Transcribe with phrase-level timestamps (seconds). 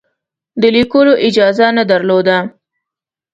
[0.61, 2.37] د لیکلو اجازه نه درلوده.